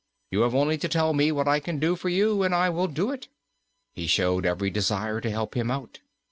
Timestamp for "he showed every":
3.93-4.71